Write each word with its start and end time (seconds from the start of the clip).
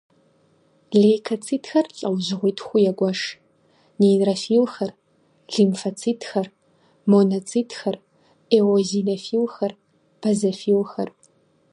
Лейкоцитхэр 0.99 1.85
лӏэужьыгъуитхуу 1.97 2.81
егуэш: 2.89 3.21
нейтрофилхэр, 3.99 4.91
лимфоцитхэр, 5.53 6.47
моноцитхэр, 7.09 7.95
эозинофилхэр, 8.57 9.73
базофилхэр. 10.21 11.09